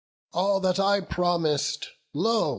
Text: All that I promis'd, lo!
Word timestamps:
All 0.33 0.59
that 0.61 0.79
I 0.79 0.99
promis'd, 1.01 1.85
lo! 2.15 2.49